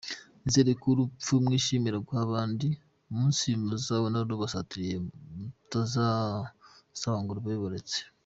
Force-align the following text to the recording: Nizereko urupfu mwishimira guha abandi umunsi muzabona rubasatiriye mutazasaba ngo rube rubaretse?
Nizereko 0.41 0.85
urupfu 0.91 1.31
mwishimira 1.45 1.97
guha 2.05 2.21
abandi 2.27 2.67
umunsi 3.09 3.45
muzabona 3.63 4.17
rubasatiriye 4.29 4.95
mutazasaba 5.37 7.17
ngo 7.21 7.31
rube 7.37 7.51
rubaretse? 7.57 7.99